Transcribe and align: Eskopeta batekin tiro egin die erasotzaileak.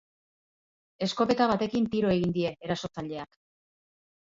Eskopeta 1.07 1.47
batekin 1.51 1.87
tiro 1.97 2.15
egin 2.15 2.35
die 2.41 2.55
erasotzaileak. 2.55 3.41